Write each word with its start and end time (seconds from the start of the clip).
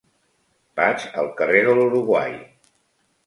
Vaig 0.79 1.03
al 1.23 1.29
carrer 1.41 1.61
de 1.67 1.75
l'Uruguai. 1.79 2.35